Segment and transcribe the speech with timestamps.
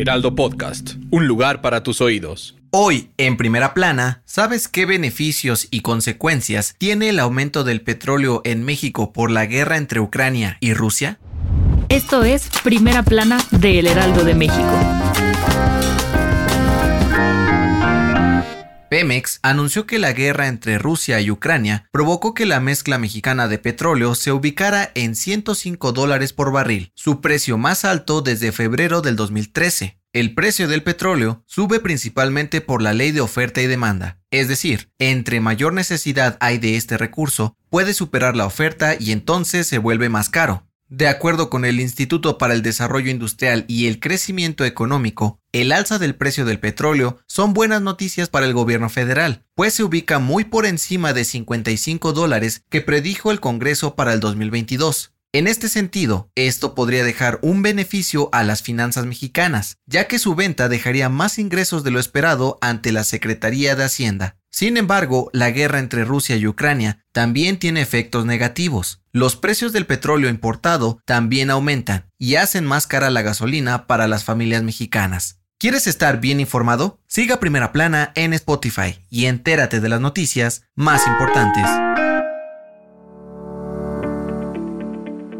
[0.00, 2.56] Heraldo Podcast, un lugar para tus oídos.
[2.70, 8.64] Hoy, en primera plana, ¿sabes qué beneficios y consecuencias tiene el aumento del petróleo en
[8.64, 11.18] México por la guerra entre Ucrania y Rusia?
[11.90, 15.09] Esto es Primera Plana de El Heraldo de México.
[18.90, 23.58] Pemex anunció que la guerra entre Rusia y Ucrania provocó que la mezcla mexicana de
[23.58, 29.14] petróleo se ubicara en 105 dólares por barril, su precio más alto desde febrero del
[29.14, 29.96] 2013.
[30.12, 34.90] El precio del petróleo sube principalmente por la ley de oferta y demanda, es decir,
[34.98, 40.08] entre mayor necesidad hay de este recurso, puede superar la oferta y entonces se vuelve
[40.08, 40.64] más caro.
[40.92, 46.00] De acuerdo con el Instituto para el Desarrollo Industrial y el Crecimiento Económico, el alza
[46.00, 50.42] del precio del petróleo son buenas noticias para el gobierno federal, pues se ubica muy
[50.42, 55.12] por encima de 55 dólares que predijo el Congreso para el 2022.
[55.32, 60.34] En este sentido, esto podría dejar un beneficio a las finanzas mexicanas, ya que su
[60.34, 64.38] venta dejaría más ingresos de lo esperado ante la Secretaría de Hacienda.
[64.50, 68.99] Sin embargo, la guerra entre Rusia y Ucrania también tiene efectos negativos.
[69.12, 74.22] Los precios del petróleo importado también aumentan y hacen más cara la gasolina para las
[74.22, 75.40] familias mexicanas.
[75.58, 77.00] ¿Quieres estar bien informado?
[77.08, 81.66] Siga Primera Plana en Spotify y entérate de las noticias más importantes.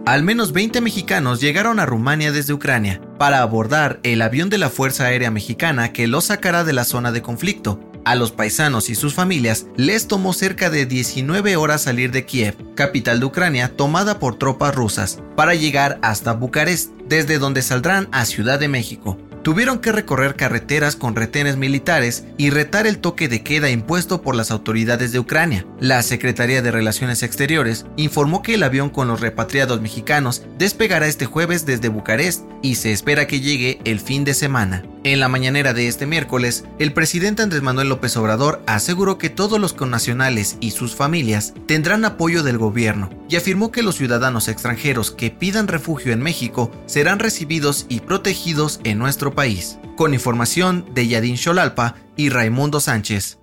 [0.04, 4.68] Al menos 20 mexicanos llegaron a Rumania desde Ucrania para abordar el avión de la
[4.68, 7.78] Fuerza Aérea Mexicana que los sacará de la zona de conflicto.
[8.04, 12.56] A los paisanos y sus familias les tomó cerca de 19 horas salir de Kiev,
[12.74, 18.24] capital de Ucrania tomada por tropas rusas, para llegar hasta Bucarest, desde donde saldrán a
[18.24, 19.18] Ciudad de México.
[19.42, 24.34] Tuvieron que recorrer carreteras con retenes militares y retar el toque de queda impuesto por
[24.34, 25.66] las autoridades de Ucrania.
[25.80, 31.24] La Secretaría de Relaciones Exteriores informó que el avión con los repatriados mexicanos despegará este
[31.24, 34.84] jueves desde Bucarest y se espera que llegue el fin de semana.
[35.02, 39.58] En la mañanera de este miércoles, el presidente Andrés Manuel López Obrador aseguró que todos
[39.58, 45.10] los connacionales y sus familias tendrán apoyo del gobierno y afirmó que los ciudadanos extranjeros
[45.10, 49.78] que pidan refugio en México serán recibidos y protegidos en nuestro país.
[49.96, 53.39] Con información de Yadín Xolalpa y Raimundo Sánchez.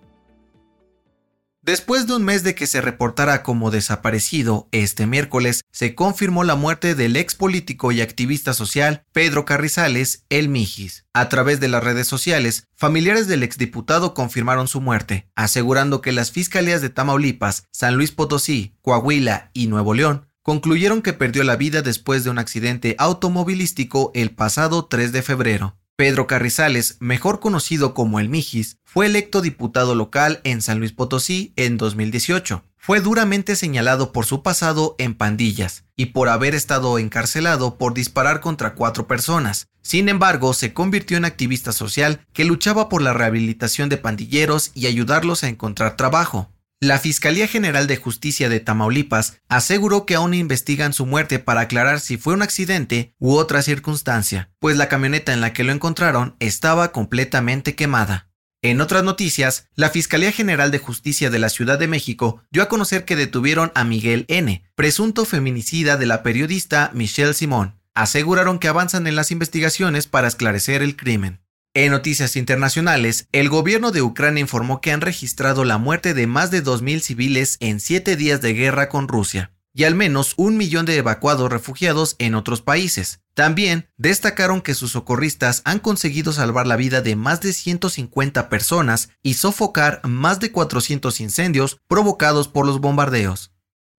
[1.67, 6.55] Después de un mes de que se reportara como desaparecido, este miércoles se confirmó la
[6.55, 11.03] muerte del ex político y activista social Pedro Carrizales, el Mijis.
[11.13, 16.31] A través de las redes sociales, familiares del exdiputado confirmaron su muerte, asegurando que las
[16.31, 21.81] fiscalías de Tamaulipas, San Luis Potosí, Coahuila y Nuevo León concluyeron que perdió la vida
[21.81, 25.77] después de un accidente automovilístico el pasado 3 de febrero.
[25.97, 31.53] Pedro Carrizales, mejor conocido como el Mijis, fue electo diputado local en San Luis Potosí
[31.55, 32.63] en 2018.
[32.77, 38.41] Fue duramente señalado por su pasado en pandillas y por haber estado encarcelado por disparar
[38.41, 39.69] contra cuatro personas.
[39.81, 44.85] Sin embargo, se convirtió en activista social que luchaba por la rehabilitación de pandilleros y
[44.85, 46.51] ayudarlos a encontrar trabajo.
[46.79, 51.99] La Fiscalía General de Justicia de Tamaulipas aseguró que aún investigan su muerte para aclarar
[51.99, 56.35] si fue un accidente u otra circunstancia, pues la camioneta en la que lo encontraron
[56.39, 58.29] estaba completamente quemada.
[58.61, 62.69] En otras noticias, la Fiscalía General de Justicia de la Ciudad de México dio a
[62.69, 67.81] conocer que detuvieron a Miguel N., presunto feminicida de la periodista Michelle Simón.
[67.95, 71.41] Aseguraron que avanzan en las investigaciones para esclarecer el crimen.
[71.77, 76.49] En noticias internacionales, el gobierno de Ucrania informó que han registrado la muerte de más
[76.49, 80.87] de 2.000 civiles en siete días de guerra con Rusia y al menos un millón
[80.87, 83.21] de evacuados refugiados en otros países.
[83.35, 89.09] También destacaron que sus socorristas han conseguido salvar la vida de más de 150 personas
[89.21, 93.51] y sofocar más de 400 incendios provocados por los bombardeos.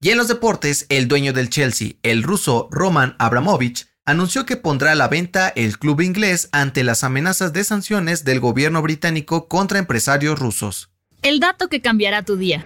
[0.02, 4.94] Y en los deportes, el dueño del Chelsea, el ruso Roman Abramovich, anunció que pondrá
[4.94, 9.80] a la venta el club inglés ante las amenazas de sanciones del gobierno británico contra
[9.80, 10.90] empresarios rusos.
[11.22, 12.66] El dato que cambiará tu día.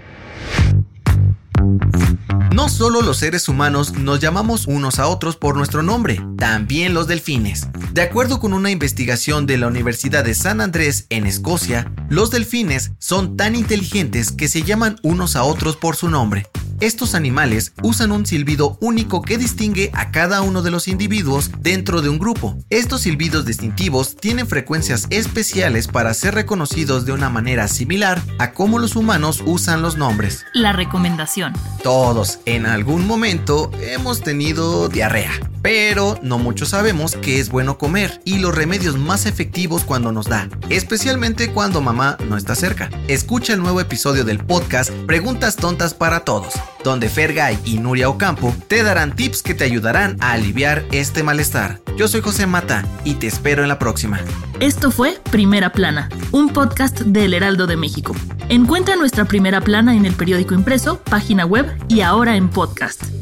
[2.53, 7.07] No solo los seres humanos nos llamamos unos a otros por nuestro nombre, también los
[7.07, 7.67] delfines.
[7.91, 12.91] De acuerdo con una investigación de la Universidad de San Andrés en Escocia, los delfines
[12.99, 16.45] son tan inteligentes que se llaman unos a otros por su nombre.
[16.81, 22.01] Estos animales usan un silbido único que distingue a cada uno de los individuos dentro
[22.01, 22.57] de un grupo.
[22.71, 28.79] Estos silbidos distintivos tienen frecuencias especiales para ser reconocidos de una manera similar a cómo
[28.79, 30.43] los humanos usan los nombres.
[30.55, 31.53] La recomendación.
[31.83, 35.50] Todos en algún momento hemos tenido diarrea.
[35.61, 40.27] Pero no muchos sabemos que es bueno comer y los remedios más efectivos cuando nos
[40.27, 42.89] da, especialmente cuando mamá no está cerca.
[43.07, 46.53] Escucha el nuevo episodio del podcast Preguntas Tontas para Todos,
[46.83, 51.79] donde Fergay y Nuria Ocampo te darán tips que te ayudarán a aliviar este malestar.
[51.97, 54.19] Yo soy José Mata y te espero en la próxima.
[54.59, 58.15] Esto fue Primera Plana, un podcast del Heraldo de México.
[58.49, 63.03] Encuentra nuestra Primera Plana en el periódico impreso, página web y ahora en podcast.